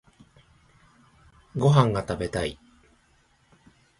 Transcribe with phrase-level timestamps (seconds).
[1.55, 2.57] ご飯が食べたい。